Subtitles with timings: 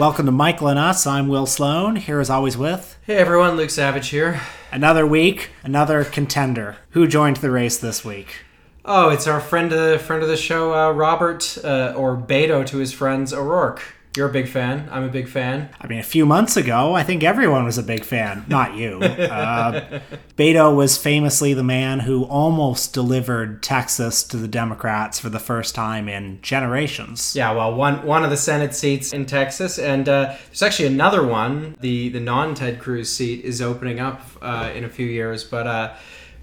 [0.00, 1.06] Welcome to Michael and Us.
[1.06, 4.40] I'm Will Sloan, here as always with Hey everyone, Luke Savage here.
[4.72, 6.78] another week, another contender.
[6.92, 8.28] Who joined the race this week?
[8.82, 12.78] Oh, it's our friend, uh, friend of the show, uh, Robert, uh, or Beto to
[12.78, 13.82] his friends, O'Rourke.
[14.16, 14.88] You're a big fan.
[14.90, 15.68] I'm a big fan.
[15.80, 18.44] I mean, a few months ago, I think everyone was a big fan.
[18.48, 19.00] Not you.
[19.30, 20.00] Uh,
[20.36, 25.74] Beto was famously the man who almost delivered Texas to the Democrats for the first
[25.74, 27.36] time in generations.
[27.36, 31.24] Yeah, well, one one of the Senate seats in Texas, and uh, there's actually another
[31.24, 31.76] one.
[31.80, 35.66] The the non Ted Cruz seat is opening up uh, in a few years, but
[35.66, 35.94] uh,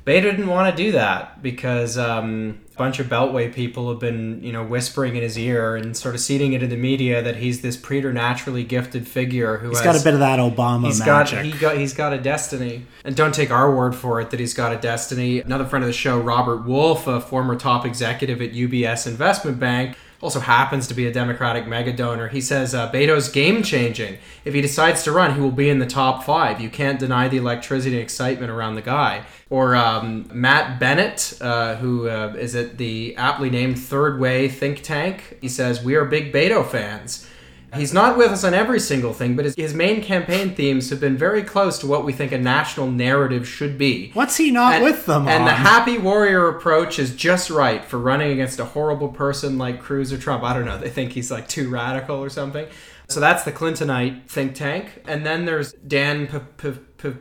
[0.06, 4.52] Beto didn't want to do that because um, bunch of Beltway people have been, you
[4.52, 7.62] know, whispering in his ear and sort of seeding it in the media that he's
[7.62, 11.36] this preternaturally gifted figure who He's has got a bit of that Obama He's magic.
[11.38, 12.86] got he got he's got a destiny.
[13.04, 15.40] And don't take our word for it that he's got a destiny.
[15.42, 19.98] Another friend of the show, Robert Wolf, a former top executive at UBS Investment Bank,
[20.22, 22.28] also happens to be a Democratic mega donor.
[22.28, 24.18] He says uh, Beto's game changing.
[24.46, 26.60] If he decides to run, he will be in the top five.
[26.60, 29.26] You can't deny the electricity and excitement around the guy.
[29.50, 34.82] Or um, Matt Bennett, uh, who uh, is at the aptly named Third Way think
[34.82, 35.38] tank.
[35.42, 37.28] He says we are big Beto fans.
[37.76, 41.02] He's not with us on every single thing, but his, his main campaign themes have
[41.02, 44.12] been very close to what we think a national narrative should be.
[44.14, 45.28] What's he not And, with them on?
[45.28, 45.46] and on?
[45.48, 50.14] the happy warrior approach is just right for running against a horrible person like Cruz
[50.14, 50.44] or Trump.
[50.44, 50.78] I don't know.
[50.78, 52.68] They think he's like too radical or something.
[53.10, 55.04] So that's the Clintonite think tank.
[55.06, 57.18] And then there's Dan P- P- P-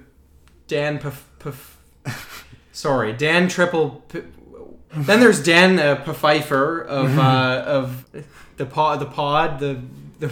[0.69, 1.09] Dan P-
[1.41, 2.13] P-
[2.73, 4.03] Sorry, Dan Triple.
[4.09, 4.23] P-
[4.93, 8.05] then there's Dan uh, Pfeiffer of uh, of
[8.57, 9.81] the pod, the pod, the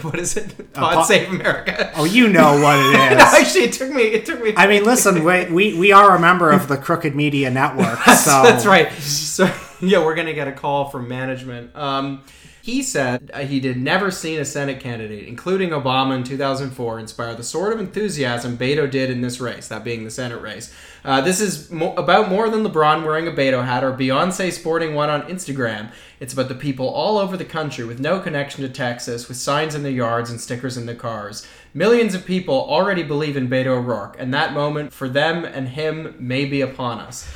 [0.01, 0.73] what is it?
[0.73, 1.91] Pod Save America.
[1.95, 3.17] oh, you know what it is.
[3.17, 4.01] No, actually, it took me.
[4.03, 4.53] It took me.
[4.57, 8.41] I mean, listen, we, we, we are a member of the Crooked Media Network, so
[8.43, 8.91] That's right.
[8.93, 11.75] So yeah, we're gonna get a call from management.
[11.75, 12.23] Um,
[12.65, 17.35] he said uh, he did never seen a Senate candidate, including Obama in 2004, inspire
[17.35, 20.73] the sort of enthusiasm Beto did in this race, that being the Senate race.
[21.03, 24.95] Uh, this is mo- about more than LeBron wearing a Beto hat or Beyonce sporting
[24.95, 25.91] one on Instagram.
[26.19, 29.75] It's about the people all over the country with no connection to Texas, with signs
[29.75, 31.47] in their yards and stickers in their cars.
[31.75, 36.15] Millions of people already believe in Beto O'Rourke, and that moment for them and him
[36.17, 37.31] may be upon us.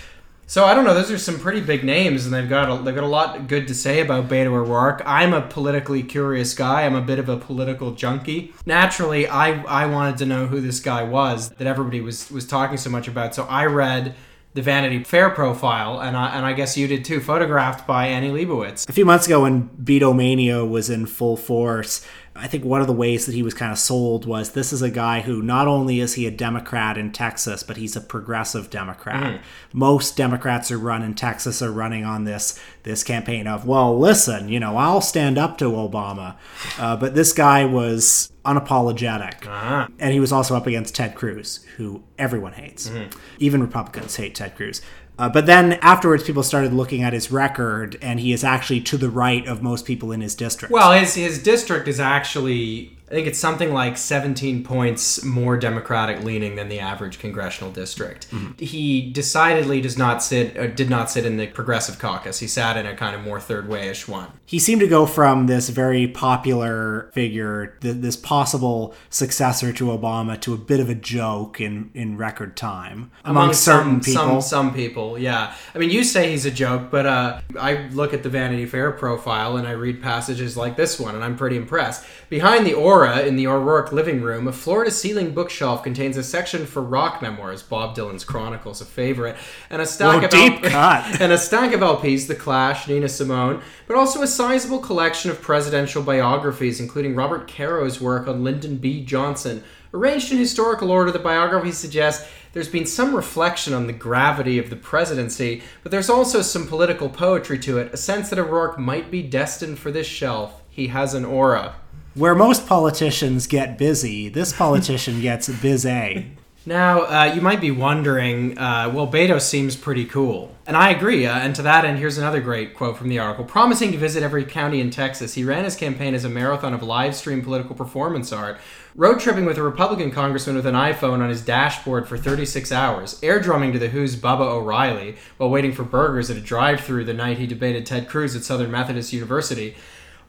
[0.49, 0.95] So I don't know.
[0.95, 3.67] Those are some pretty big names, and they've got a, they've got a lot good
[3.67, 5.03] to say about Beto O'Rourke.
[5.05, 6.87] I'm a politically curious guy.
[6.87, 8.51] I'm a bit of a political junkie.
[8.65, 12.77] Naturally, I I wanted to know who this guy was that everybody was was talking
[12.77, 13.35] so much about.
[13.35, 14.15] So I read
[14.55, 17.19] the Vanity Fair profile, and I and I guess you did too.
[17.19, 18.89] Photographed by Annie Leibovitz.
[18.89, 22.03] a few months ago when Betomania was in full force,
[22.39, 24.81] I think one of the ways that he was kind of sold was this is
[24.81, 28.69] a guy who not only is he a Democrat in Texas, but he's a progressive
[28.69, 29.35] Democrat.
[29.35, 29.41] Mm.
[29.73, 34.49] Most Democrats who run in Texas are running on this this campaign of, well, listen,
[34.49, 36.35] you know, I'll stand up to Obama,
[36.79, 39.87] uh, but this guy was unapologetic, uh-huh.
[39.99, 42.89] and he was also up against Ted Cruz, who everyone hates.
[42.89, 43.19] Mm-hmm.
[43.39, 44.81] Even Republicans hate Ted Cruz.
[45.19, 48.97] Uh, but then afterwards, people started looking at his record, and he is actually to
[48.97, 50.71] the right of most people in his district.
[50.71, 56.23] Well, his his district is actually I think it's something like 17 points more Democratic
[56.23, 58.27] leaning than the average congressional district.
[58.59, 62.39] He decidedly does not sit uh, did not sit in the progressive caucus.
[62.39, 64.27] He sat in a kind of more third wayish one.
[64.45, 70.39] he seemed to go from this very popular figure, th- this possible successor to Obama,
[70.41, 74.41] to a bit of a joke in, in record time among, certain some, people.
[74.41, 75.55] Some, some people, yeah.
[75.73, 78.91] I mean, you say he's a joke, but uh, I look at the Vanity Fair
[78.91, 82.05] profile and I read passages like this one, and I'm pretty impressed.
[82.29, 86.81] Behind the aura in the O'Rourke living room, a floor-to-ceiling bookshelf contains a section for
[86.81, 89.35] rock memoirs, Bob Dylan's Chronicles, a favorite,
[89.69, 91.05] and a stack Whoa, of deep cut.
[91.21, 95.41] and a stack of LPs, The Clash, Nina Simone, but also a sizable collection of
[95.41, 99.03] presidential biographies, including Robert Caro's work on Lyndon B.
[99.03, 99.63] Johnson.
[99.93, 104.69] Arranged in historical order, the biography suggests there's been some reflection on the gravity of
[104.69, 109.11] the presidency, but there's also some political poetry to it, a sense that O'Rourke might
[109.11, 110.61] be destined for this shelf.
[110.69, 111.75] He has an aura.
[112.15, 116.35] Where most politicians get busy, this politician gets busy.
[116.65, 120.53] Now, uh, you might be wondering, uh, well, Beto seems pretty cool.
[120.67, 121.25] And I agree.
[121.25, 123.45] Uh, and to that end, here's another great quote from the article.
[123.45, 126.83] Promising to visit every county in Texas, he ran his campaign as a marathon of
[126.83, 128.59] live stream political performance art,
[128.93, 133.19] road tripping with a Republican congressman with an iPhone on his dashboard for 36 hours,
[133.23, 137.05] air drumming to The Who's Baba O'Riley while waiting for burgers at a drive through
[137.05, 139.75] the night he debated Ted Cruz at Southern Methodist University.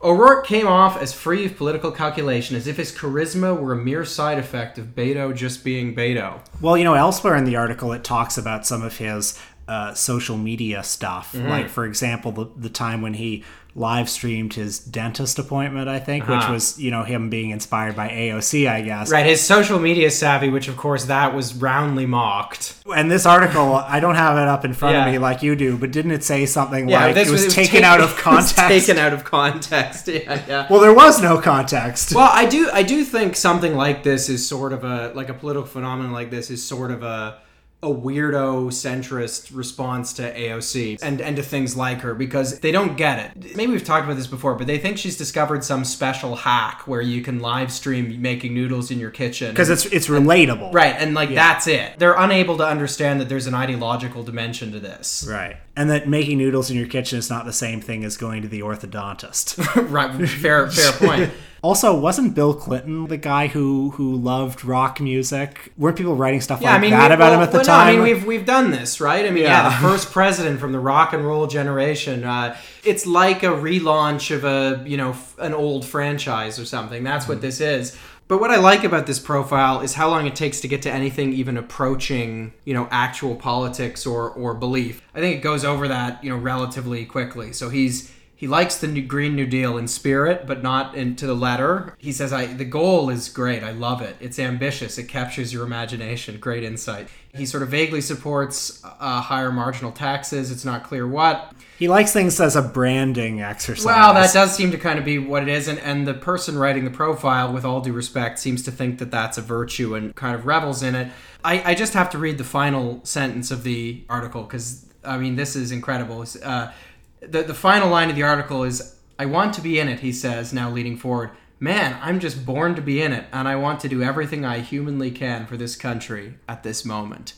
[0.03, 4.07] O'Rourke came off as free of political calculation, as if his charisma were a mere
[4.07, 6.41] side effect of Beto just being Beto.
[6.59, 9.39] Well, you know, elsewhere in the article, it talks about some of his
[9.71, 11.33] uh, social media stuff.
[11.35, 13.45] Like, for example, the, the time when he
[13.77, 16.55] live streamed his dentist appointment, I think, which Uh-huh.
[16.55, 19.13] was, you know, him being inspired by AOC, I guess.
[19.13, 22.75] Right, his social media savvy, which of course that was roundly mocked.
[22.97, 25.07] And this article, I don't have it up in front Yeah.
[25.07, 27.85] of me like you do, but didn't it say something like it was, taken taken-
[27.85, 28.57] out of was context?
[28.89, 30.09] taken out of context.
[30.09, 30.67] Yeah, yeah.
[30.69, 32.13] well, there was no context.
[32.13, 35.35] Well, I do I do think something like this is sort of a like a
[35.35, 37.39] political phenomenon like this is sort of a
[37.83, 42.97] a weirdo centrist response to AOC and and to things like her because they don't
[42.97, 43.57] get it.
[43.57, 47.01] Maybe we've talked about this before, but they think she's discovered some special hack where
[47.01, 49.51] you can live stream making noodles in your kitchen.
[49.51, 50.75] Because it's it's relatable.
[50.75, 51.99] right, and like that's it.
[51.99, 55.27] They're unable to understand that there's an ideological dimension to this.
[55.29, 55.57] Right.
[55.75, 58.49] And that making noodles in your kitchen is not the same thing as going to
[58.49, 59.57] the orthodontist.
[59.91, 61.33] right, fair fair point.
[61.63, 65.73] also, wasn't Bill Clinton the guy who who loved rock music?
[65.77, 67.59] Weren't people writing stuff Yeah, like I mean, that we- about well, him at the
[67.59, 67.87] well, time?
[67.97, 69.25] No, I mean, we've we've done this, right?
[69.27, 69.71] I mean, yeah, Yeah.
[69.81, 72.25] the first president from the rock and roll generation.
[72.25, 77.05] Uh, it's like a relaunch of a you know f- an old franchise or something.
[77.05, 77.33] That's Mm-hmm.
[77.35, 77.97] what this is.
[78.29, 80.91] But what I like about this profile is how long it takes to get to
[80.93, 85.03] anything even approaching, you know, actual politics or or belief.
[85.15, 87.53] I think it goes over that, you know, relatively quickly.
[87.53, 91.35] So he's he likes the new Green New Deal in spirit, but not into the
[91.35, 91.95] letter.
[91.99, 93.63] He says, "I the goal is great.
[93.63, 94.17] I love it.
[94.19, 94.97] It's ambitious.
[94.97, 96.39] It captures your imagination.
[96.39, 100.51] Great insight." He sort of vaguely supports uh, higher marginal taxes.
[100.51, 101.53] It's not clear what.
[101.79, 103.85] he likes things as a branding exercise.
[103.85, 106.57] Well, that does seem to kind of be what it is, and, and the person
[106.57, 110.17] writing the profile, with all due respect, seems to think that that's a virtue and
[110.17, 111.13] kind of revels in it.
[111.45, 115.37] I, I just have to read the final sentence of the article because I mean
[115.37, 116.25] this is incredible.
[116.43, 116.73] Uh,
[117.21, 120.13] the the final line of the article is, "I want to be in it," he
[120.13, 121.31] says, now leaning forward.
[121.59, 124.61] Man, I'm just born to be in it, and I want to do everything I
[124.61, 127.35] humanly can for this country at this moment.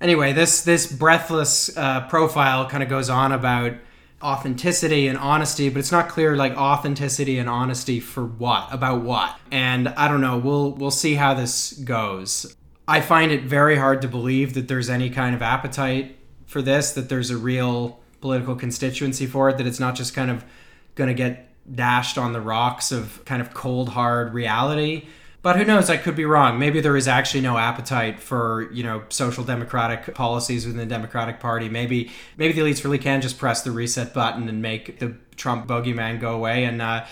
[0.00, 3.74] Anyway, this this breathless uh, profile kind of goes on about
[4.22, 9.38] authenticity and honesty, but it's not clear like authenticity and honesty for what about what.
[9.50, 10.38] And I don't know.
[10.38, 12.56] We'll we'll see how this goes.
[12.88, 16.92] I find it very hard to believe that there's any kind of appetite for this.
[16.92, 19.58] That there's a real political constituency for it.
[19.58, 20.44] That it's not just kind of
[20.94, 25.06] going to get dashed on the rocks of kind of cold hard reality.
[25.42, 25.88] But who knows?
[25.88, 26.58] I could be wrong.
[26.58, 31.40] Maybe there is actually no appetite for you know social democratic policies within the Democratic
[31.40, 31.68] Party.
[31.68, 35.66] Maybe maybe the elites really can just press the reset button and make the Trump
[35.66, 36.64] bogeyman go away.
[36.64, 37.06] And uh,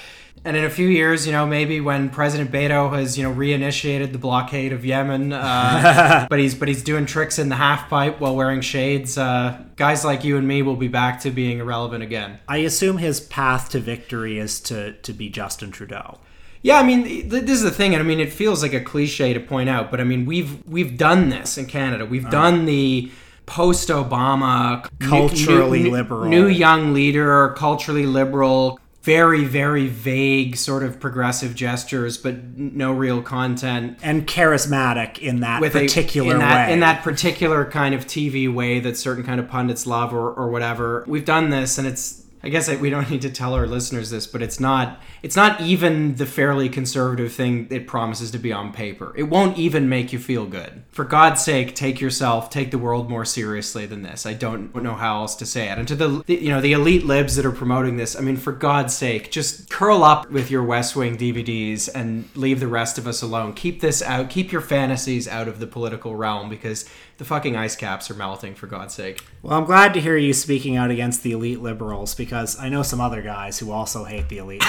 [0.44, 4.12] and in a few years, you know, maybe when President Beto has you know reinitiated
[4.12, 8.20] the blockade of Yemen, uh, but he's but he's doing tricks in the half pipe
[8.20, 9.16] while wearing shades.
[9.16, 12.38] Uh, guys like you and me will be back to being irrelevant again.
[12.46, 16.18] I assume his path to victory is to to be Justin Trudeau.
[16.62, 18.80] Yeah, I mean, th- this is the thing, and I mean, it feels like a
[18.80, 22.04] cliche to point out, but I mean, we've we've done this in Canada.
[22.04, 22.30] We've uh-huh.
[22.32, 23.10] done the
[23.46, 26.28] post-Obama Culturally liberal.
[26.28, 33.22] new young leader, culturally liberal, very very vague sort of progressive gestures, but no real
[33.22, 36.72] content And charismatic in that with a- particular in that, way.
[36.74, 40.50] in that particular kind of TV way that certain kind of pundits love or, or
[40.50, 41.04] whatever.
[41.06, 42.24] We've done this, and it's.
[42.42, 45.00] I guess we don't need to tell our listeners this, but it's not.
[45.22, 49.12] It's not even the fairly conservative thing it promises to be on paper.
[49.16, 50.84] It won't even make you feel good.
[50.90, 54.26] For God's sake, take yourself, take the world more seriously than this.
[54.26, 55.78] I don't know how else to say it.
[55.78, 58.36] And to the, the you know the elite libs that are promoting this, I mean,
[58.36, 62.98] for God's sake, just curl up with your West Wing DVDs and leave the rest
[62.98, 63.54] of us alone.
[63.54, 64.30] Keep this out.
[64.30, 68.54] Keep your fantasies out of the political realm because the fucking ice caps are melting.
[68.54, 69.24] For God's sake.
[69.42, 72.82] well, I'm glad to hear you speaking out against the elite liberals because I know
[72.82, 74.62] some other guys who also hate the elite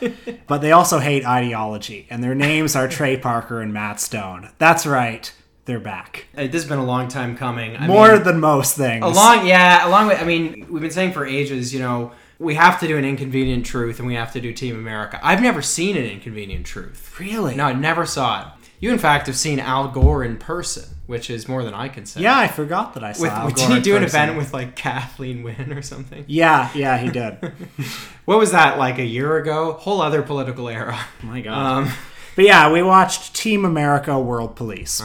[0.00, 4.50] liberals, but they also hate ideology, and their names are Trey Parker and Matt Stone.
[4.58, 5.32] That's right,
[5.64, 6.26] they're back.
[6.34, 7.76] This has been a long time coming.
[7.76, 9.04] I More mean, than most things.
[9.04, 12.78] along yeah along with i mean we've been saying for ages you know we have
[12.80, 15.96] to do an inconvenient truth and we have to do team america i've never seen
[15.96, 17.54] an inconvenient truth really?
[17.54, 18.48] no i never saw it
[18.80, 22.06] you in fact have seen al gore in person which is more than i can
[22.06, 23.22] say Yeah, I forgot that I saw.
[23.22, 26.70] with, Al did he in do an event with like kathleen wynne or something Yeah,
[26.74, 27.34] yeah, he did.
[28.26, 31.56] what was that like a year ago whole other political era My God.
[31.86, 31.92] um
[32.36, 35.02] But yeah, we watched Team America World Police.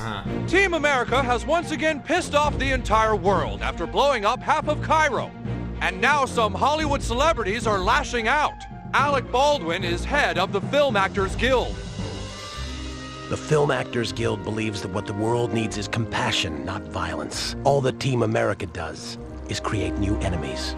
[0.48, 4.84] Team America has once again pissed off the entire world after blowing up half of
[4.84, 5.32] Cairo.
[5.82, 8.54] And now some Hollywood celebrities are lashing out.
[8.94, 11.76] Alec Baldwin is head of the Film Actors Guild.
[13.34, 17.56] The Film Actors Guild believes that what the world needs is compassion, not violence.
[17.64, 19.18] All that Team America does
[19.50, 20.76] is create new enemies.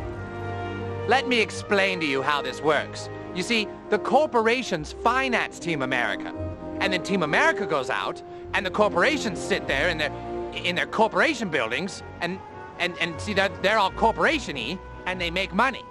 [1.09, 3.09] Let me explain to you how this works.
[3.35, 6.33] You see, the corporations finance Team America.
[6.79, 10.13] And then Team America goes out, and the corporations sit there in their
[10.53, 12.39] in their corporation buildings, and
[12.79, 15.83] And, and see, that they're all corporation y and they make money.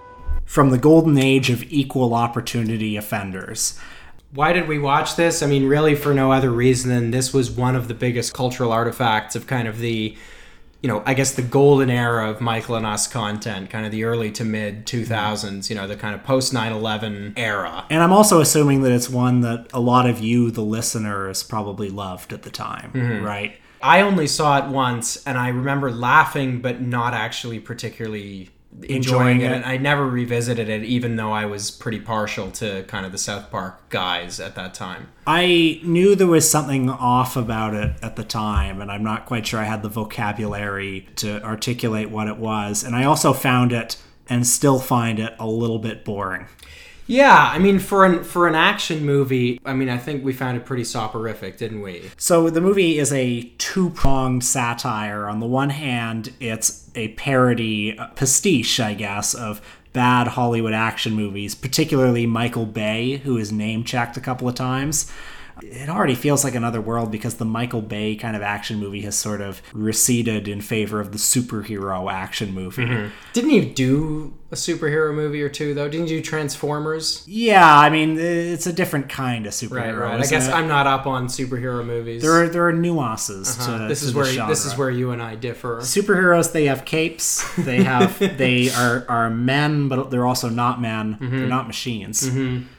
[0.45, 3.79] From the golden age of equal opportunity offenders.
[4.35, 5.41] Why did we watch this?
[5.41, 8.71] I mean, really for no other reason than this was one of the biggest cultural
[8.73, 10.15] artifacts of kind of the,
[10.81, 14.03] you know, I guess the golden era of Michael and Us content, kind of the
[14.03, 17.85] early to mid 2000s, you know, the kind of post 9 11 era.
[17.89, 21.89] And I'm also assuming that it's one that a lot of you, the listeners, probably
[21.89, 23.23] loved at the time, mm-hmm.
[23.23, 23.55] right?
[23.81, 28.49] I only saw it once and I remember laughing, but not actually particularly
[28.83, 29.51] enjoying, Enjoying it.
[29.51, 29.67] it.
[29.67, 33.49] I never revisited it, even though I was pretty partial to kind of the South
[33.51, 35.09] Park guys at that time.
[35.25, 39.47] I knew there was something off about it at the time, and I'm not quite
[39.47, 42.83] sure I had the vocabulary to articulate what it was.
[42.83, 46.47] And I also found it and still find it a little bit boring.
[47.07, 50.57] Yeah, I mean, for an for an action movie, I mean, I think we found
[50.57, 52.09] it pretty soporific, didn't we?
[52.17, 55.27] So the movie is a two-pronged satire.
[55.27, 59.61] On the one hand, it's a parody, a pastiche, I guess, of
[59.93, 65.11] bad Hollywood action movies, particularly Michael Bay, who is name-checked a couple of times.
[65.61, 69.15] It already feels like another world because the Michael Bay kind of action movie has
[69.15, 72.83] sort of receded in favor of the superhero action movie.
[72.83, 73.15] Mm-hmm.
[73.31, 75.89] Didn't you do a superhero movie or two though?
[75.89, 77.23] Didn't you do Transformers?
[77.27, 79.99] Yeah, I mean, it's a different kind of superhero.
[79.99, 80.19] Right, right.
[80.21, 80.53] I guess it?
[80.53, 82.21] I'm not up on superhero movies.
[82.21, 85.11] There are there are nuances Uh, to this to is where this is where you
[85.11, 85.77] and I differ.
[85.81, 91.15] superheroes they have capes they have they are are men but they're also not men
[91.15, 91.37] Mm-hmm.
[91.37, 92.29] they're not machines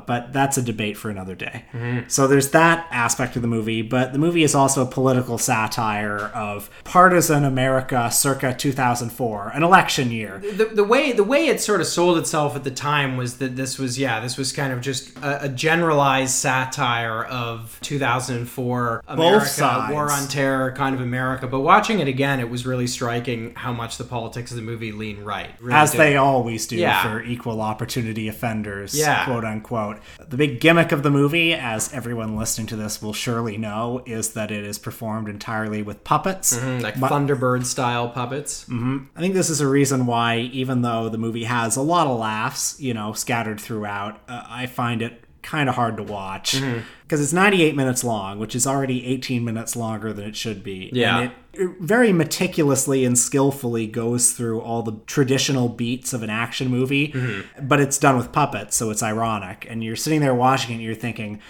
[0.07, 2.09] but that's a debate for another day Mm-hmm.
[2.09, 6.19] so there's that aspect of the movie but the movie is also a political satire
[6.35, 11.81] of partisan america circa 2004 an election year the, the way the way it sort
[11.81, 14.81] of sold itself at the time was that this was yeah this was kind of
[14.81, 21.61] just a, a generalized satire of 2004 America war on terror kind of America but
[21.61, 25.23] watching it again it was really striking how much the politics of the movie lean
[25.25, 25.99] right Really as did.
[26.01, 27.03] they always do Yeah.
[27.03, 29.25] for equal opportunity offenders, Yeah.
[29.25, 29.99] quote unquote.
[30.29, 34.31] The big gimmick of the movie, as everyone listening to this will surely know, is
[34.35, 36.57] that it is performed entirely with puppets.
[36.57, 38.99] Mm-hmm, like Mu- Thunderbird style puppets mm-hmm.
[39.17, 42.19] I think this is a reason why, even though the movie has a lot of
[42.19, 46.81] laughs, you know, scattered throughout, uh, I find it kind of hard to watch Mm-hmm.
[47.05, 50.91] because it's 98 minutes long, which is already 18 minutes longer than it should be.
[50.93, 51.19] Yeah.
[51.21, 56.31] And it, it very meticulously and skillfully goes through all the traditional beats of an
[56.31, 57.67] action movie, Mm-hmm.
[57.69, 59.67] but it's done with puppets, so it's ironic.
[59.71, 61.41] And you're sitting there watching it, and you're thinking,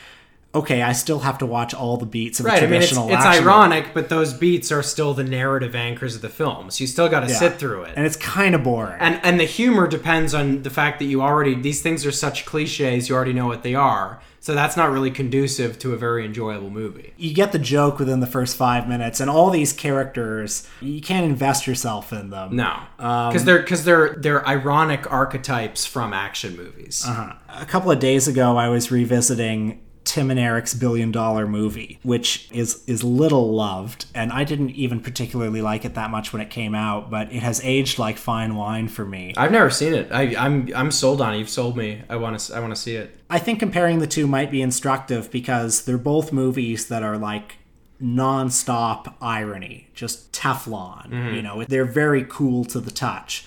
[0.60, 2.90] okay, I still have to watch all the beats of right a I mean it's,
[2.90, 6.82] traditional it's ironic but those beats are still the narrative anchors of the film so
[6.82, 7.38] you still got to Yeah.
[7.44, 8.96] sit through it And it's kind of boring.
[9.00, 12.44] and and the humor depends on the fact that you already these things are such
[12.46, 16.24] cliches you already know what they are so that's not really conducive to a very
[16.24, 20.68] enjoyable movie you get the joke within the first five minutes, and all these characters,
[20.80, 22.54] you can't invest yourself in them.
[22.54, 27.32] no Um, because they're because they're they're ironic archetypes from action movies Uh-huh.
[27.48, 32.48] A couple of days ago, I was revisiting Tim and Eric's Billion Dollar Movie, which
[32.52, 36.48] is is little loved, and I didn't even particularly like it that much when it
[36.48, 39.34] came out, but it has aged like fine wine for me.
[39.36, 42.38] i've never seen it I, i'm i'm sold on it you've sold me i want
[42.38, 45.84] to i want to see it I think comparing the two might be instructive because
[45.84, 47.56] they're both movies that are like
[47.98, 51.08] non-stop irony, just Teflon.
[51.10, 51.34] Mm-hmm.
[51.34, 53.44] You know, they're very cool to the touch.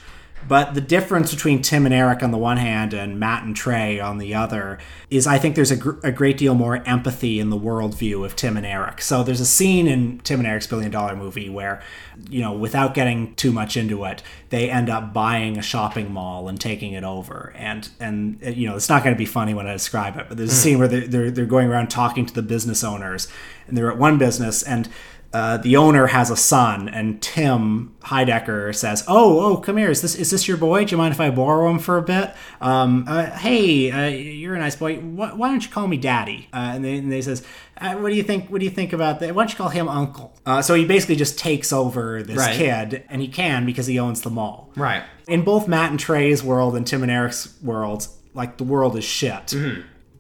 [0.48, 4.00] But the difference between Tim and Eric on the one hand and Matt and Trey
[4.00, 4.80] on the other
[5.10, 8.36] is I think there's a, gr- a great deal more empathy in the worldview of
[8.36, 9.02] Tim and Eric.
[9.02, 11.82] So there's a scene in Tim and Eric's Billion Dollar Movie where,
[12.30, 16.48] you know, without getting too much into it, they end up buying a shopping mall
[16.48, 17.54] and taking it over.
[17.56, 20.26] And, and uh, you know, it's not going to be funny when I describe it,
[20.30, 23.28] but there's a scene where they're, they're, they're going around talking to the business owners
[23.68, 24.90] and they're at one business and
[25.32, 29.90] uh, the owner has a son, and Tim Heidecker says, "Oh, oh, come here.
[29.92, 30.86] Is this is this your boy?
[30.86, 32.34] Do you mind if I borrow him for a bit?
[32.62, 34.98] Um, uh, hey, uh, you're a nice boy.
[34.98, 37.46] Why, why don't you call me Daddy?" Uh, and, they, and they says,
[37.80, 38.50] uh, "What do you think?
[38.50, 39.36] What do you think about that?
[39.36, 42.56] Why don't you call him Uncle?" Uh, so he basically just takes over this Right.
[42.56, 44.72] kid, and he can because he owns the mall.
[44.76, 48.96] right In both Matt and Trey's world and Tim and Eric's worlds, like the world
[48.98, 49.54] is shit.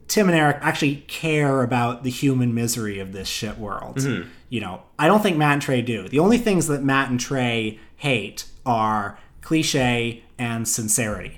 [0.09, 4.01] Tim and Eric actually care about the human misery of this shit world.
[4.49, 6.09] You know, I don't think Matt and Trey do.
[6.09, 11.37] The only things that Matt and Trey hate are cliche and sincerity.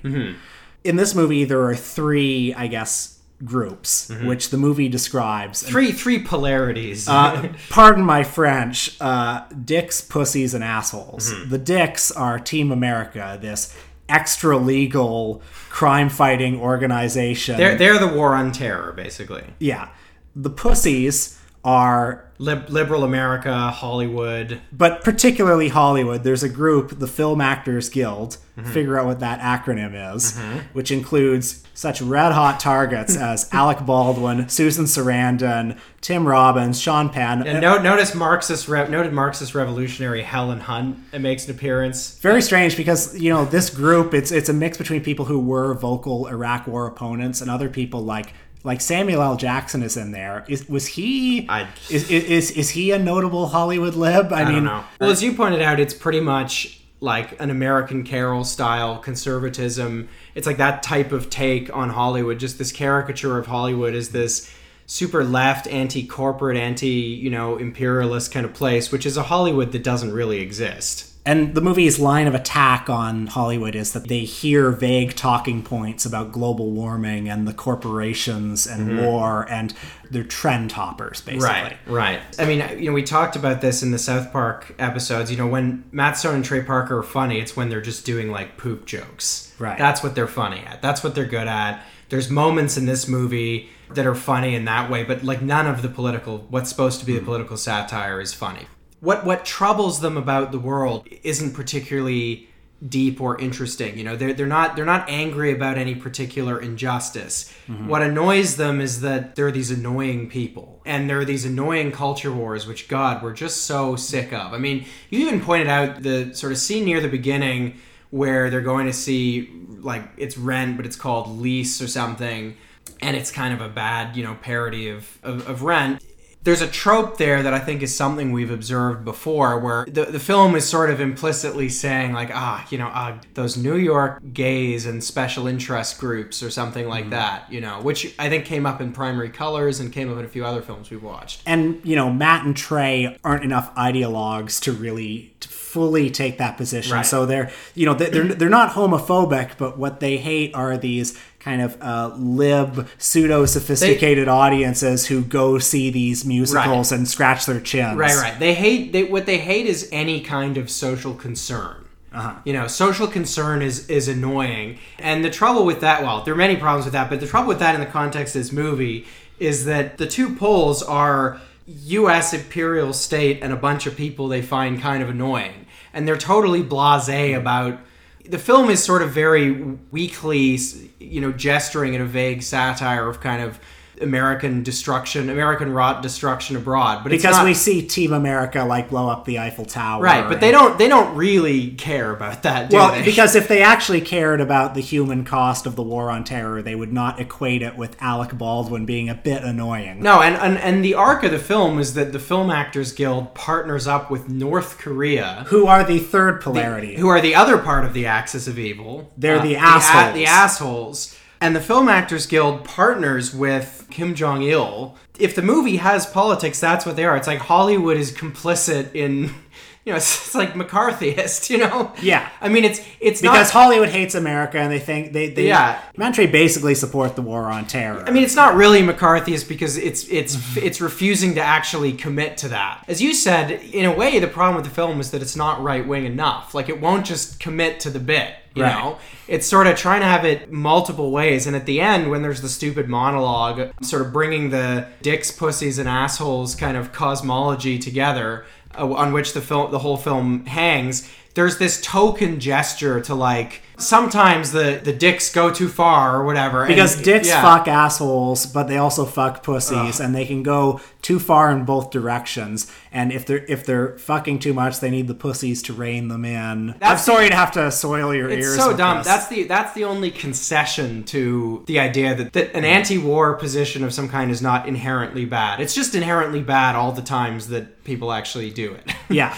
[0.84, 5.62] In this movie, there are three, I guess, groups, which the movie describes.
[5.62, 11.32] And, three three polarities uh, pardon my French, uh, dicks, pussies, and assholes.
[11.32, 11.50] Mm-hmm.
[11.50, 13.76] The dicks are Team America, this
[14.08, 17.56] extra legal crime fighting organization.
[17.56, 19.88] they're they're the war on terror basically Yeah.
[20.36, 24.60] The pussies are lib- liberal America, Hollywood.
[24.72, 28.70] but particularly Hollywood, there's a group, the Film Actors Guild, Mm-hmm.
[28.72, 30.38] figure out what that acronym is,
[30.74, 37.46] which includes such red hot targets as Alec Baldwin, Susan Sarandon, Tim Robbins, Sean Penn.
[37.46, 42.18] And note, notice Marxist re- noted Marxist revolutionary Helen Hunt it makes an appearance.
[42.18, 45.72] Very strange because you know this group it's it's a mix between people who were
[45.72, 49.36] vocal Iraq War opponents and other people like like Samuel L.
[49.36, 50.44] Jackson is in there.
[50.48, 54.32] Is was he I- is, is is is he a notable Hollywood lib?
[54.32, 54.84] I, I mean, don't know.
[55.00, 60.08] Well, as you pointed out, it's pretty much like an American Carol style conservatism.
[60.34, 62.38] It's like that type of take on Hollywood.
[62.38, 64.52] Just this caricature of Hollywood is this
[64.86, 69.82] super left, anti-corporate, anti you know imperialist kind of place, which is a Hollywood that
[69.82, 71.11] doesn't really exist.
[71.24, 76.04] And the movie's line of attack on Hollywood is that they hear vague talking points
[76.04, 79.04] about global warming and the corporations and mm-hmm.
[79.04, 79.72] war, and
[80.10, 81.46] they're trend hoppers, basically.
[81.46, 82.20] Right, right.
[82.40, 85.30] I mean, you know, we talked about this in the South Park episodes.
[85.30, 88.32] You know, when Matt Stone and Trey Parker are funny, it's when they're just doing
[88.32, 89.54] like poop jokes.
[89.60, 89.78] Right.
[89.78, 90.82] That's what they're funny at.
[90.82, 91.84] That's what they're good at.
[92.08, 95.82] There's moments in this movie that are funny in that way, but like none of
[95.82, 97.26] the political, what's supposed to be the hmm.
[97.26, 98.66] political satire is funny.
[99.02, 102.48] What what troubles them about the world isn't particularly
[102.88, 103.96] deep or interesting.
[103.96, 107.52] You know, they're they're not they're not angry about any particular injustice.
[107.66, 107.88] Mm-hmm.
[107.88, 111.90] What annoys them is that there are these annoying people, and there are these annoying
[111.92, 114.52] culture wars, which God, we're just so sick of.
[114.52, 117.78] I mean, you even pointed out the sort of scene near the beginning
[118.10, 122.56] where they're going to see like it's Rent, but it's called Lease or something,
[123.00, 126.02] and it's kind of a bad you know parody of of, of Rent
[126.44, 130.18] there's a trope there that I think is something we've observed before, where the, the
[130.18, 134.86] film is sort of implicitly saying, like, ah, you know, uh, those New York gays
[134.86, 138.80] and special interest groups or something like that, you know, which I think came up
[138.80, 141.42] in Primary Colors and came up in a few other films we've watched.
[141.46, 146.58] And you know, Matt and Trey aren't enough ideologues to really to fully take that
[146.58, 146.92] position.
[146.92, 147.06] Right.
[147.06, 151.62] So they're you know they're they're not homophobic, but what they hate are these kind
[151.62, 157.96] of uh, lib, pseudo sophisticated audiences who go see these musicals and scratch their chins.
[157.96, 158.38] Right, right.
[158.38, 161.86] They hate they what they hate is any kind of social concern.
[162.12, 162.34] Uh-huh.
[162.44, 166.02] You know, social concern is is annoying, and the trouble with that.
[166.02, 168.36] Well, there are many problems with that, but the trouble with that in the context
[168.36, 169.06] of this movie
[169.38, 172.34] is that the two poles are U.S.
[172.34, 175.61] imperial state and a bunch of people they find kind of annoying,
[175.92, 177.78] and they're totally blasé about.
[178.24, 179.50] The film is sort of very
[179.90, 180.58] weakly,
[181.00, 183.58] you know, gesturing in a vague satire of kind of
[184.02, 187.02] American destruction, American wrought destruction abroad.
[187.02, 190.02] But it's Because not- we see Team America like blow up the Eiffel Tower.
[190.02, 193.02] Right, but they don't they don't really care about that, do Well, they?
[193.04, 196.74] because if they actually cared about the human cost of the war on terror, they
[196.74, 200.02] would not equate it with Alec Baldwin being a bit annoying.
[200.02, 203.34] no, and, and and the arc of the film is that the Film Actors Guild
[203.34, 206.96] partners up with North Korea, Who are the third polarity?
[206.96, 209.00] who are the other part of the axis of evil.
[209.02, 210.14] Uh, They're the a- assholes.
[210.14, 211.18] The, assholes.
[211.40, 214.96] And the Film Actors Guild partners with Kim Jong Il.
[215.18, 217.16] If the movie has politics, that's what they are.
[217.16, 219.34] It's like Hollywood is complicit in.
[219.84, 221.50] You know, it's, it's like McCarthyist.
[221.50, 221.92] You know.
[222.00, 222.28] Yeah.
[222.40, 225.80] I mean, it's it's because not, Hollywood hates America and they think they, they Yeah.
[225.96, 228.04] Mantre basically support the war on terror.
[228.06, 232.48] I mean, it's not really McCarthyist because it's it's it's refusing to actually commit to
[232.48, 232.84] that.
[232.88, 235.62] As you said, in a way, the problem with the film is that it's not
[235.62, 236.54] right wing enough.
[236.54, 238.34] Like, it won't just commit to the bit.
[238.54, 238.74] You Right.
[238.74, 242.20] know, it's sort of trying to have it multiple ways, and at the end, when
[242.20, 247.78] there's the stupid monologue, sort of bringing the dicks, pussies, and assholes kind of cosmology
[247.78, 248.44] together,
[248.78, 251.08] uh, on which the film, the whole film hangs.
[251.34, 256.60] There's this token gesture to like sometimes the the dicks go too far or whatever.
[256.64, 257.42] and- because dicks yeah.
[257.42, 261.90] fuck assholes, but they also fuck pussies, and they can go too far in both
[261.90, 262.70] directions.
[262.92, 266.24] And if they're if they're fucking too much, they need the pussies to rein them
[266.24, 266.70] in.
[266.70, 268.56] I'm That's- sorry to have to soil your It's ears.
[268.56, 268.98] so dumb.
[268.98, 269.06] this.
[269.06, 273.92] That's the that's the only concession to the idea that, that an anti-war position of
[273.92, 275.60] some kind is not inherently bad.
[275.60, 278.92] It's just inherently bad all the times that people actually do it.
[279.10, 279.36] yeah.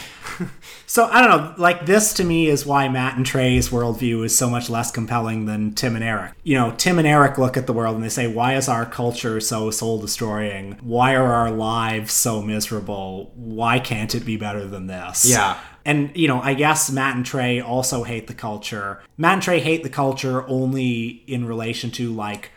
[0.87, 1.55] So I don't know.
[1.57, 5.47] Like this to me is why Matt and Trey's worldview is so much less compelling
[5.47, 6.33] than Tim and Eric.
[6.43, 8.87] You know, Tim and Eric look at the world and they say, "Why is our
[8.87, 10.79] culture so soul destroying?
[10.83, 13.33] Why are our lives so miserable?
[13.35, 15.59] Why can't it be better than this?" Yeah.
[15.85, 19.03] And you know, I guess Matt and Trey also hate the culture.
[19.17, 22.51] Matt and Trey hate the culture only in relation to like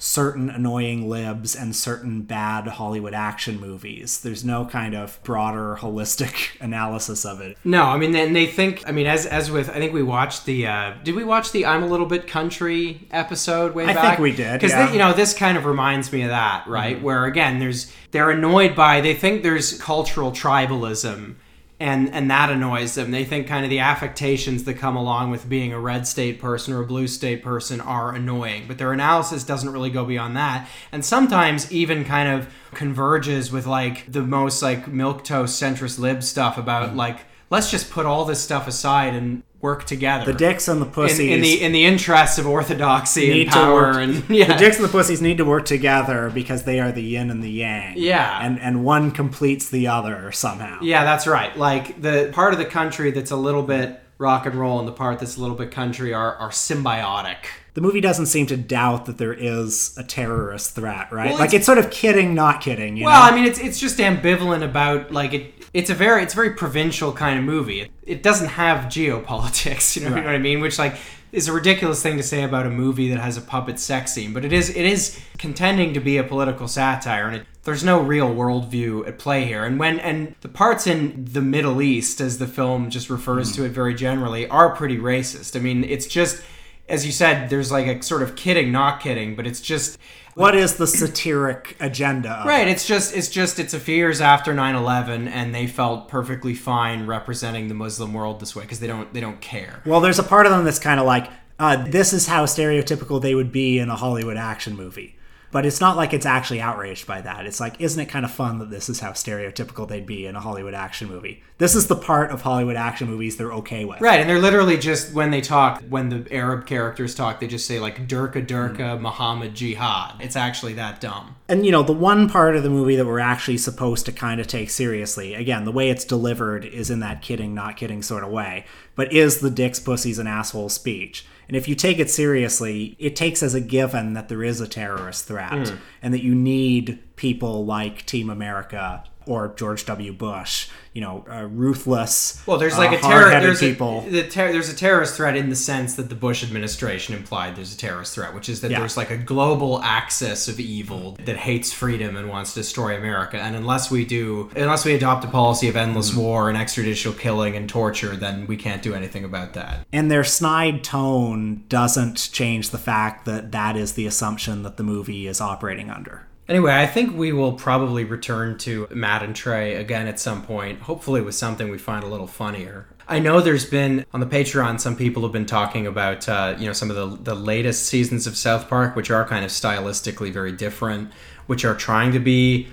[0.00, 4.20] certain annoying libs and certain bad Hollywood action movies.
[4.20, 7.58] There's no kind of broader holistic analysis of it.
[7.64, 8.84] No, I mean, and they think.
[8.86, 10.66] I mean, as as with, I think we watched the.
[10.66, 14.04] Uh, did we watch the "I'm a Little Bit Country" episode way I back?
[14.04, 14.92] think we did, Because yeah.
[14.92, 17.02] you know, this kind of reminds me of that, right?
[17.02, 21.34] Where again, there's they're annoyed by they think there's cultural tribalism.
[21.80, 23.12] And, and that annoys them.
[23.12, 26.74] They think kind of the affectations that come along with being a red state person
[26.74, 28.64] or a blue state person are annoying.
[28.66, 30.68] But their analysis doesn't really go beyond that.
[30.90, 36.58] And sometimes even kind of converges with like the most like milquetoast centrist lib stuff
[36.58, 36.96] about mm.
[36.96, 40.24] like let's just put all this stuff aside and work together.
[40.24, 43.50] The dicks and the pussies in the in the interests of orthodoxy and need to
[43.50, 44.52] power and yeah.
[44.52, 47.42] The dicks and the pussies need to work together because they are the yin and
[47.42, 47.94] the yang.
[47.96, 48.38] Yeah.
[48.40, 50.78] And and one completes the other somehow.
[50.82, 51.56] Yeah, that's right.
[51.56, 54.92] Like the part of the country that's a little bit rock and roll and the
[54.92, 57.36] part that's a little bit country are, are symbiotic.
[57.78, 61.30] The movie doesn't seem to doubt that there is a terrorist threat, right?
[61.30, 62.96] Well, like it's- it's sort of kidding, not kidding.
[62.96, 63.30] You Well, know?
[63.30, 65.54] I mean, it's it's just ambivalent about like it.
[65.72, 67.82] It's a very it's a very provincial kind of movie.
[67.82, 69.94] It, it doesn't have geopolitics.
[69.96, 70.60] You know, you know what I mean?
[70.60, 70.96] Which like
[71.30, 74.32] is a ridiculous thing to say about a movie that has a puppet sex scene,
[74.32, 78.00] but it is it is contending to be a political satire, and it, there's no
[78.00, 79.62] real worldview at play here.
[79.62, 83.62] And when and the parts in the Middle East, as the film just refers hmm.
[83.62, 85.54] to it very generally, are pretty racist.
[85.54, 86.42] I mean, it's just
[86.88, 89.98] as you said, there's like a sort of kidding, not kidding, but it's just
[90.34, 92.70] what is the satiric agenda of Right, it?
[92.70, 97.06] it's just it's just it's a few years after 9/11 and they felt perfectly fine
[97.06, 99.82] representing the Muslim world this way because they don't they don't care.
[99.84, 103.20] Well, there's a part of them that's kind of like, uh, this is how stereotypical
[103.20, 105.16] they would be in a Hollywood action movie.
[105.50, 107.46] But it's not like it's actually outraged by that.
[107.46, 110.36] It's like, isn't it kind of fun that this is how stereotypical they'd be in
[110.36, 111.42] a Hollywood action movie?
[111.56, 114.00] This is the part of Hollywood action movies they're okay with.
[114.00, 117.66] Right, and they're literally just when they talk, when the Arab characters talk, they just
[117.66, 119.00] say like Durka Durka mm.
[119.00, 120.20] Muhammad Jihad.
[120.20, 121.36] It's actually that dumb.
[121.48, 124.40] And you know, the one part of the movie that we're actually supposed to kind
[124.40, 128.22] of take seriously, again, the way it's delivered is in that kidding, not kidding sort
[128.22, 131.24] of way, but is the dicks, pussies, and assholes speech.
[131.48, 134.68] And if you take it seriously, it takes as a given that there is a
[134.68, 135.76] terrorist threat hmm.
[136.02, 140.12] and that you need people like Team America or George W.
[140.12, 143.30] Bush, you know, uh, ruthless, Well, there's uh, like a terror.
[143.40, 144.04] There's people.
[144.06, 147.54] a, the ter- there's a terrorist threat in the sense that the Bush administration implied
[147.56, 148.80] there's a terrorist threat, which is that Yeah.
[148.80, 153.36] there's like a global axis of evil that hates freedom and wants to destroy America.
[153.38, 156.20] And unless we do, unless we adopt a policy of endless Mm-hmm.
[156.20, 159.86] war and extrajudicial killing and torture, then we can't do anything about that.
[159.92, 164.82] and their snide tone doesn't change the fact that that is the assumption that the
[164.82, 166.26] movie is operating under.
[166.48, 170.80] Anyway, I think we will probably return to Matt and Trey again at some point,
[170.80, 172.86] hopefully with something we find a little funnier.
[173.06, 176.66] I know there's been on the Patreon some people have been talking about uh, you
[176.66, 180.32] know some of the the latest seasons of South Park, which are kind of stylistically
[180.32, 181.10] very different,
[181.46, 182.68] which are trying to be,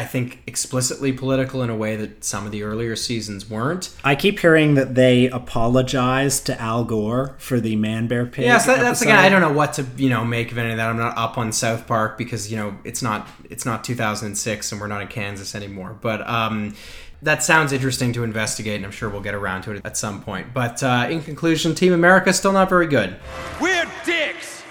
[0.00, 3.94] I think, explicitly political in a way that some of the earlier seasons weren't.
[4.02, 8.46] I keep hearing that they apologized to Al Gore for the Man Bear Pig.
[8.46, 9.18] Yeah, so that, that's again.
[9.18, 10.88] I don't know what to you know make of any of that.
[10.88, 14.80] I'm not up on South Park because you know it's not it's not 2006 and
[14.80, 15.94] we're not in Kansas anymore.
[16.00, 16.74] But um,
[17.20, 20.22] that sounds interesting to investigate, and I'm sure we'll get around to it at some
[20.22, 20.54] point.
[20.54, 23.16] But uh, in conclusion, Team America still not very good.
[23.60, 24.62] We're dicks!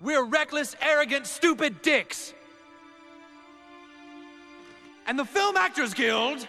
[0.00, 2.32] We're reckless, arrogant, stupid dicks!
[5.06, 6.46] And the Film Actors Guild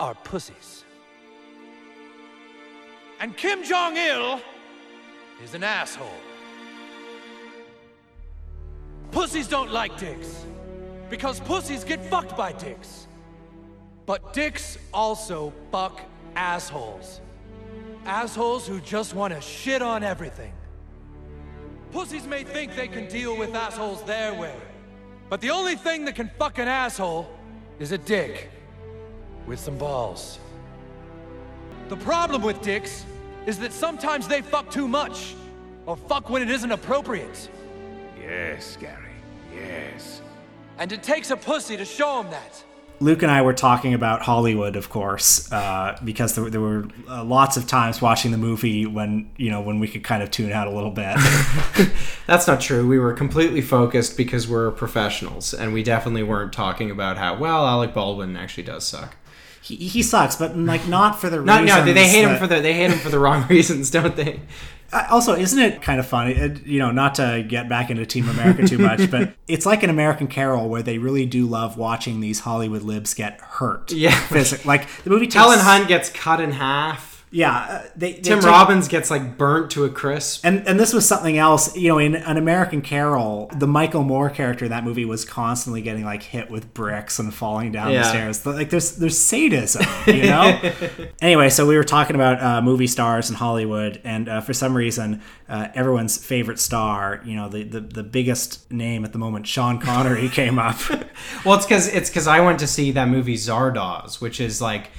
[0.00, 0.84] are pussies.
[3.20, 4.40] And Kim Jong il
[5.42, 6.08] is an asshole.
[9.10, 10.46] Pussies don't like dicks
[11.10, 13.06] because pussies get fucked by dicks.
[14.06, 16.00] But dicks also fuck
[16.36, 17.20] assholes.
[18.06, 20.52] Assholes who just want to shit on everything.
[21.90, 24.54] Pussies may think they can deal with assholes their way,
[25.28, 27.28] but the only thing that can fuck an asshole
[27.78, 28.50] is a dick
[29.46, 30.38] with some balls.
[31.88, 33.04] The problem with dicks
[33.46, 35.34] is that sometimes they fuck too much,
[35.86, 37.48] or fuck when it isn't appropriate.
[38.20, 39.14] Yes, Gary.
[39.54, 40.20] Yes.
[40.78, 42.62] And it takes a pussy to show them that.
[43.00, 47.22] Luke and I were talking about Hollywood, of course, uh, because there, there were uh,
[47.22, 50.50] lots of times watching the movie when you know when we could kind of tune
[50.52, 51.16] out a little bit.
[52.26, 52.86] That's not true.
[52.88, 57.66] We were completely focused because we're professionals, and we definitely weren't talking about how well
[57.66, 59.16] Alec Baldwin actually does suck.
[59.62, 61.78] he, he sucks, but like not for the Not, reasons.
[61.78, 64.16] no, they, they hate him for the they hate him for the wrong reasons, don't
[64.16, 64.40] they?
[64.92, 66.60] Also, isn't it kind of funny?
[66.64, 69.90] You know, not to get back into Team America too much, but it's like an
[69.90, 73.92] American Carol where they really do love watching these Hollywood libs get hurt.
[73.92, 74.18] Yeah.
[74.28, 75.26] Physic- like the movie.
[75.26, 77.17] Takes, Helen Hunt gets cut in half.
[77.30, 80.44] Yeah, uh, they, they Tim took- Robbins gets like burnt to a crisp.
[80.46, 84.30] And and this was something else, you know, in An American Carol, the Michael Moore
[84.30, 87.94] character in that movie was constantly getting like hit with bricks and falling down the
[87.94, 88.02] Yeah.
[88.02, 88.46] stairs.
[88.46, 90.58] Like there's there's sadism, you know.
[91.20, 94.74] anyway, so we were talking about uh, movie stars in Hollywood, and uh, for some
[94.74, 99.46] reason, uh, everyone's favorite star, you know, the, the the biggest name at the moment,
[99.46, 100.76] Sean Connery, came up.
[101.44, 104.90] Well, it's because it's because I went to see that movie Zardoz, which is like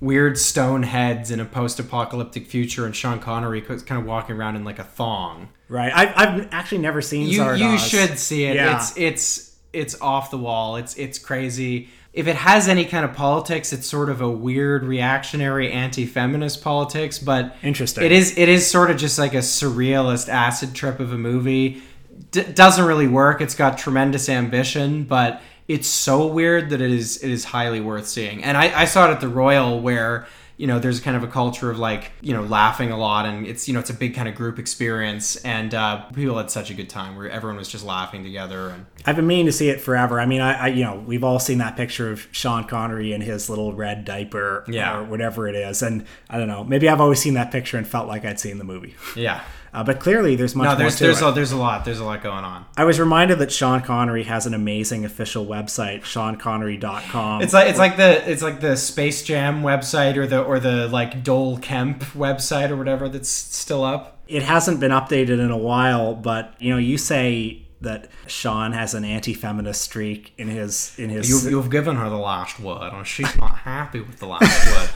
[0.00, 4.64] weird stone heads in a post-apocalyptic future, and Sean Connery kind of walking around in
[4.64, 5.48] like a thong.
[5.68, 5.92] right?
[5.94, 7.58] I've, I've actually never seen You Zardoz.
[7.72, 8.56] you should see it.
[8.56, 8.76] Yeah.
[8.76, 10.76] It's it's it's off the wall.
[10.76, 11.88] It's it's crazy.
[12.14, 17.18] If it has any kind of politics, it's sort of a weird reactionary anti-feminist politics,
[17.18, 18.04] but Interesting.
[18.04, 21.82] It is it is sort of just like a surrealist acid trip of a movie.
[22.30, 23.40] D- doesn't really work.
[23.40, 28.08] It's got tremendous ambition, but it's so weird that it is it is highly worth
[28.08, 28.42] seeing.
[28.42, 30.26] And I, I saw it at the Royal where
[30.56, 33.46] you know there's kind of a culture of like you know laughing a lot and
[33.46, 36.68] it's you know it's a big kind of group experience and uh, people had such
[36.68, 39.68] a good time where everyone was just laughing together and I've been meaning to see
[39.68, 40.18] it forever.
[40.20, 43.20] I mean, I, I you know we've all seen that picture of Sean Connery in
[43.20, 44.98] his little red diaper, Yeah.
[44.98, 46.64] or whatever it is, and I don't know.
[46.64, 48.96] Maybe I've always seen that picture and felt like I'd seen the movie.
[49.14, 51.84] yeah Uh, but clearly, there's much no more there's to there's a, there's a lot
[51.84, 55.44] there's a lot going on I was reminded that Sean Connery has an amazing official
[55.46, 57.42] website, SeanConnery.com.
[57.42, 60.88] It's like it's like the it's like the Space Jam website or the or the
[60.88, 64.22] like Dole Kemp website or whatever that's still up.
[64.28, 68.92] it hasn't been updated in a while, but you know, you say that Sean has
[68.94, 73.06] an anti-feminist streak in his in his You, you've given her the last word, and
[73.06, 74.90] she's not happy with the last word.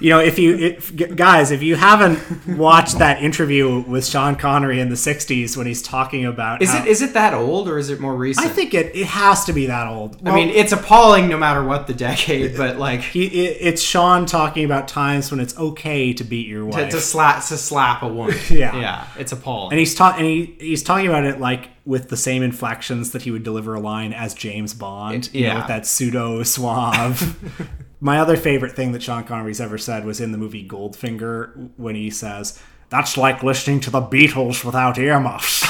[0.00, 2.18] You know if you if, guys if you haven't
[2.56, 6.82] watched that interview with sean connery in the 60s when he's talking about Is how-
[6.82, 8.46] it is it that old or is it more recent?
[8.46, 11.62] i think it, it has to be that old I mean, it's appalling no matter
[11.62, 16.12] what the decade, but like he, it, it's sean talking about times when it's okay
[16.14, 18.36] to beat your wife to slap to slap a woman.
[18.50, 18.78] Yeah.
[18.78, 19.72] yeah, it's appalling.
[19.72, 23.22] and he's ta- and he, he's talking about it like with the same inflections that
[23.22, 25.56] he would deliver a line as James Bond, you know, yeah.
[25.58, 27.36] with that pseudo suave.
[28.04, 31.94] My other favorite thing that Sean Connery's ever said was in the movie Goldfinger when
[31.94, 35.66] he says, "That's like listening to the Beatles without earmuffs."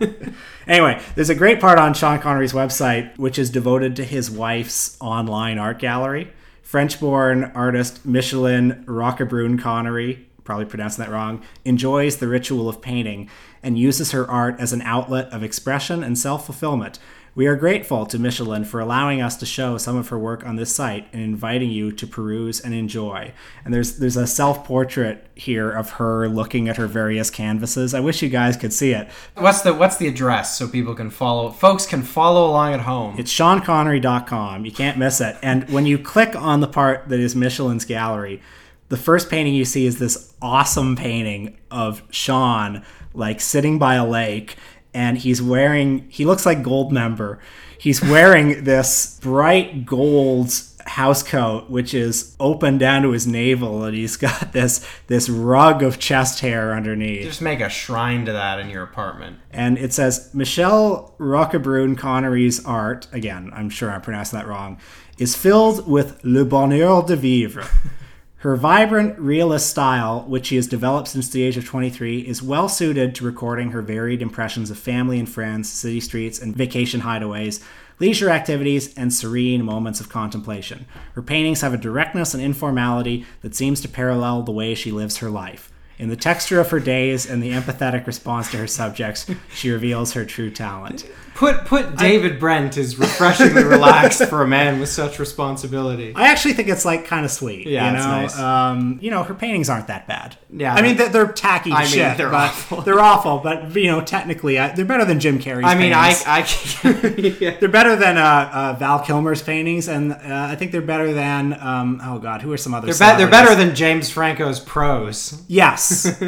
[0.66, 4.96] anyway, there's a great part on Sean Connery's website which is devoted to his wife's
[5.00, 6.32] online art gallery.
[6.60, 13.30] French-born artist Micheline Roquebrune Connery probably pronouncing that wrong, enjoys the ritual of painting
[13.62, 16.98] and uses her art as an outlet of expression and self fulfillment.
[17.34, 20.56] We are grateful to Micheline for allowing us to show some of her work on
[20.56, 23.32] this site and inviting you to peruse and enjoy.
[23.64, 27.94] And there's there's a self portrait here of her looking at her various canvases.
[27.94, 29.08] I wish you guys could see it.
[29.36, 31.50] what's the what's the address so people can follow?
[31.50, 33.14] Folks can follow along at home.
[33.18, 34.64] It's SeanConnery.com.
[34.64, 35.36] You can't miss it.
[35.40, 38.42] And when you click on the part that is Micheline's gallery,
[38.88, 42.82] the first painting you see is this awesome painting of Sean
[43.14, 44.56] like sitting by a lake
[44.94, 47.38] and he's wearing he looks like Goldmember.
[47.78, 50.52] He's wearing this bright gold
[50.86, 55.82] house coat which is open down to his navel and he's got this this rug
[55.82, 59.38] of chest hair underneath Just make a shrine to that in your apartment.
[59.50, 64.78] and it says Michelle Roquebrune Connery's art, again, I'm sure I'm pronouncing that wrong,
[65.18, 67.64] is filled with le bonheur de vivre.
[68.40, 72.70] Her vibrant, realist style, which she has developed since the age of 23, is well
[72.70, 77.62] suited to recording her varied impressions of family and friends, city streets, and vacation hideaways,
[77.98, 80.86] leisure activities, and serene moments of contemplation.
[81.12, 85.18] Her paintings have a directness and informality that seems to parallel the way she lives
[85.18, 85.70] her life.
[85.98, 90.14] In the texture of her days and the empathetic response to her subjects, she reveals
[90.14, 91.04] her true talent.
[91.40, 96.12] Put put David Brent is refreshingly relaxed for a man with such responsibility.
[96.14, 97.66] I actually think it's like kind of sweet.
[97.66, 98.38] Yeah, you it's know, nice.
[98.38, 100.36] um, you know, her paintings aren't that bad.
[100.52, 102.18] Yeah, I mean they're, they're tacky I mean, shit.
[102.18, 102.80] they're but awful.
[102.90, 105.64] They're awful, but you know, technically, I, they're better than Jim Carrey's.
[105.64, 106.84] I mean, I paintings.
[106.84, 107.56] I yeah.
[107.58, 110.18] They're better than uh, uh, Val Kilmer's paintings, and uh,
[110.50, 112.92] I think they're better than um, oh god, who are some other?
[112.92, 115.42] They're, be- they're better than James Franco's prose.
[115.48, 116.18] yes.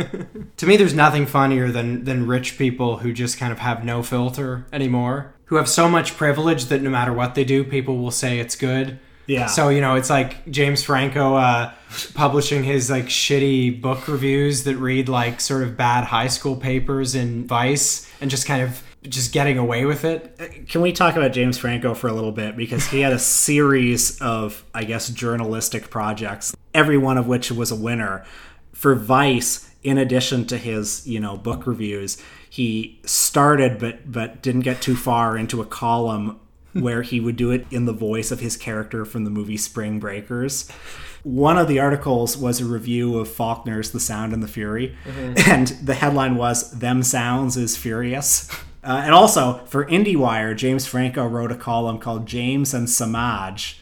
[0.57, 4.03] To me, there's nothing funnier than than rich people who just kind of have no
[4.03, 5.02] filter anymore,
[5.47, 8.57] who have so much privilege that no matter what they do, people will say it's
[8.57, 8.99] good.
[9.27, 9.47] Yeah.
[9.47, 11.73] So you know, it's like James Franco uh,
[12.15, 17.15] publishing his like shitty book reviews that read like sort of bad high school papers
[17.15, 20.69] in Vice, and just kind of just getting away with it.
[20.69, 24.21] Can we talk about James Franco for a little bit because he had a series
[24.21, 28.25] of, I guess, journalistic projects, every one of which was a winner.
[28.73, 34.61] For Vice, in addition to his, you know, book reviews, he started but but didn't
[34.61, 36.39] get too far into a column
[36.75, 39.99] where he would do it in the voice of his character from the movie Spring
[39.99, 40.71] Breakers.
[41.23, 44.95] One of the articles was a review of Faulkner's The Sound and the Fury,
[45.47, 48.51] and the headline was "Them Sounds is Furious."
[48.85, 53.77] Uh, and also for IndieWire, James Franco wrote a column called "James and Semaj,"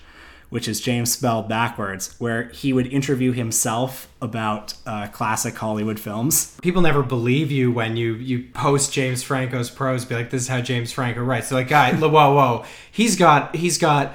[0.51, 6.57] which is James spelled backwards, where he would interview himself about uh, classic Hollywood films.
[6.61, 10.05] People never believe you when you you post James Franco's prose.
[10.05, 11.49] Be like, this is how James Franco writes.
[11.49, 14.15] They're like, guy, whoa, whoa, he's got he's got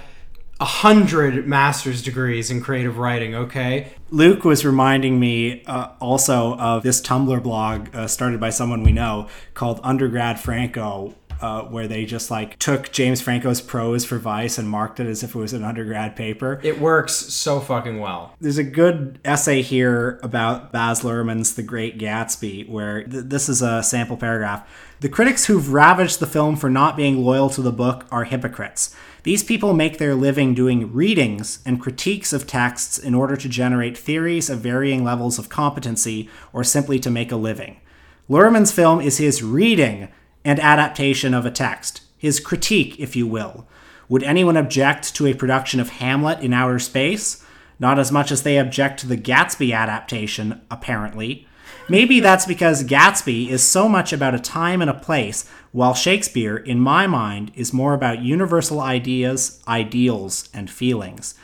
[0.59, 3.35] a hundred master's degrees in creative writing.
[3.35, 8.83] Okay, Luke was reminding me uh, also of this Tumblr blog uh, started by someone
[8.83, 14.17] we know called Undergrad Franco, uh, where they just like took James Franco's prose for
[14.17, 16.59] Vice and marked it as if it was an undergrad paper.
[16.63, 18.35] it works so fucking well.
[18.39, 23.61] There's a good essay here about Baz Luhrmann's The Great Gatsby, where th- this is
[23.61, 24.67] a sample paragraph.
[25.01, 28.95] The critics who've ravaged the film for not being loyal to the book are hypocrites.
[29.23, 33.97] These people make their living doing readings and critiques of texts in order to generate
[33.97, 37.81] theories of varying levels of competency or simply to make a living.
[38.29, 40.07] Luhrmann's film is his reading
[40.45, 43.67] and adaptation of a text, his critique, if you will.
[44.07, 47.43] Would anyone object to a production of Hamlet in outer space?
[47.79, 51.47] Not as much as they object to the Gatsby adaptation, apparently.
[51.89, 56.55] Maybe that's because Gatsby is so much about a time and a place, while Shakespeare,
[56.55, 61.35] in my mind, is more about universal ideas, ideals, and feelings.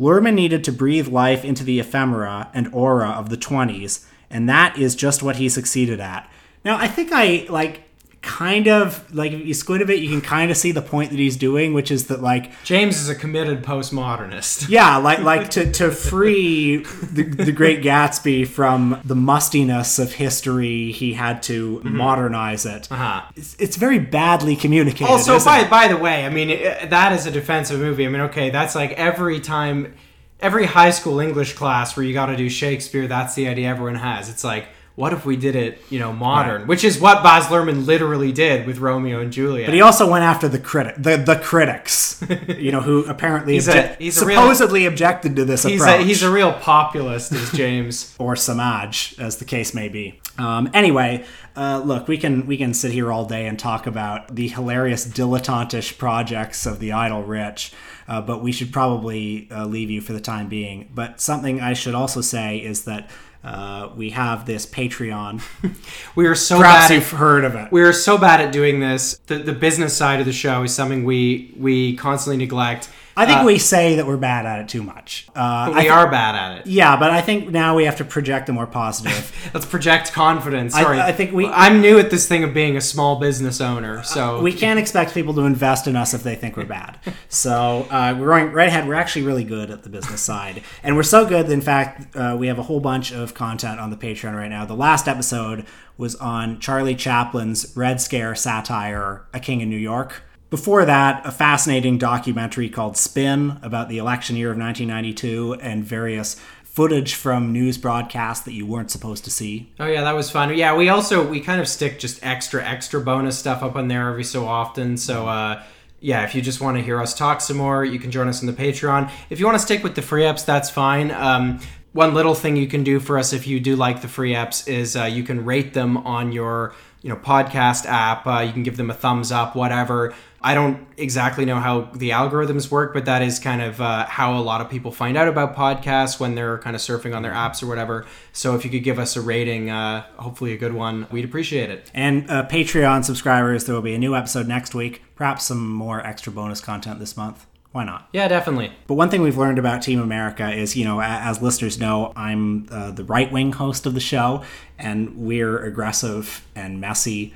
[0.00, 4.76] Luhrmann needed to breathe life into the ephemera and aura of the 20s, and that
[4.78, 6.28] is just what he succeeded at.
[6.64, 7.82] Now, I think I, like,
[8.24, 11.10] kind of, like, if you squint a bit, you can kind of see the point
[11.10, 14.68] that he's doing, which is that, like, James is a committed postmodernist.
[14.68, 20.92] yeah, like like to, to free the, the Great Gatsby from the mustiness of history,
[20.92, 22.90] he had to modernize it.
[22.90, 23.22] Uh-huh.
[23.36, 25.10] It's, it's very badly communicated.
[25.10, 25.70] Also, by it?
[25.70, 28.06] by the way, I mean it, that is a defensive movie.
[28.06, 29.94] I mean, okay, that's like every time,
[30.40, 33.06] every high school English class where you got to do Shakespeare.
[33.06, 34.28] That's the idea everyone has.
[34.28, 36.68] It's like, what if we did it, you know, modern?
[36.68, 39.66] Which is what Baz Luhrmann literally did with Romeo and Juliet.
[39.66, 43.66] But he also went after the critic, the the critics, you know, who apparently He's
[43.66, 46.00] a- he's a real- supposedly objected to this he's approach.
[46.00, 48.14] a, he's a real populist, is James.
[48.18, 50.20] or Semaj, as the case may be.
[50.38, 51.24] Um, anyway,
[51.56, 55.06] uh, look, we can we can sit here all day and talk about the hilarious
[55.06, 57.72] dilettantish projects of the idle rich,
[58.06, 60.88] uh, but we should probably uh, leave you for the time being.
[60.94, 63.10] But something I should also say is that.
[63.44, 65.42] Uh, we have this Patreon.
[66.16, 66.94] We are so Perhaps bad.
[66.94, 67.72] you've At, heard of it.
[67.72, 69.18] we are so bad at doing this.
[69.26, 72.88] The, the business side of the show is something we we constantly neglect.
[73.16, 75.28] I think Uh, we say that we're bad at it too much.
[75.36, 76.66] Uh, we I thi- are bad at it.
[76.66, 79.32] Yeah, but I think now we have to project a more positive.
[79.54, 80.74] Let's project confidence.
[80.74, 84.02] Sorry, I think we- I'm new at this thing of being a small business owner,
[84.02, 86.98] so we can't expect people to invest in us if they think we're bad.
[87.28, 88.86] So uh, we're going right ahead.
[88.86, 92.16] We're actually really good at the business side, and we're so good that in fact
[92.16, 94.64] uh, we have a whole bunch of content on the Patreon right now.
[94.64, 95.66] The last episode
[95.98, 100.22] was on Charlie Chaplin's Red Scare satire, "A King in New York."
[100.54, 106.40] Before that, a fascinating documentary called Spin about the election year of 1992 and various
[106.62, 109.72] footage from news broadcasts that you weren't supposed to see.
[109.80, 110.56] Oh yeah, that was fun.
[110.56, 114.08] Yeah, we also we kind of stick just extra extra bonus stuff up on there
[114.08, 114.96] every so often.
[114.96, 115.60] So uh
[115.98, 118.40] yeah, if you just want to hear us talk some more, you can join us
[118.40, 119.10] on the Patreon.
[119.30, 121.10] If you want to stick with the free apps, that's fine.
[121.10, 121.58] Um
[121.94, 124.68] one little thing you can do for us if you do like the free apps
[124.68, 128.26] is uh, you can rate them on your you know podcast app.
[128.26, 130.14] Uh, you can give them a thumbs up, whatever.
[130.44, 134.38] I don't exactly know how the algorithms work, but that is kind of uh, how
[134.38, 137.32] a lot of people find out about podcasts when they're kind of surfing on their
[137.32, 138.04] apps or whatever.
[138.34, 141.70] So if you could give us a rating, uh, hopefully a good one, we'd appreciate
[141.70, 141.90] it.
[141.94, 146.06] And uh, Patreon subscribers, there will be a new episode next week, perhaps some more
[146.06, 147.46] extra bonus content this month.
[147.72, 148.08] Why not?
[148.12, 148.70] Yeah, definitely.
[148.86, 152.68] But one thing we've learned about Team America is, you know, as listeners know, I'm
[152.70, 154.44] uh, the right wing host of the show,
[154.78, 157.32] and we're aggressive and messy.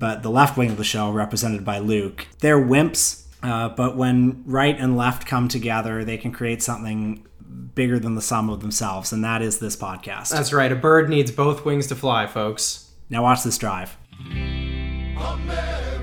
[0.00, 3.26] But the left wing of the show, represented by Luke, they're wimps.
[3.42, 7.24] Uh, but when right and left come together, they can create something
[7.74, 10.30] bigger than the sum of themselves, and that is this podcast.
[10.30, 10.72] That's right.
[10.72, 12.90] A bird needs both wings to fly, folks.
[13.08, 13.96] now watch this drive.
[15.16, 15.99] America.